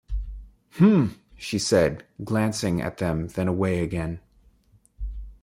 [0.77, 4.19] “H’m!” she said, glancing at them, then away again.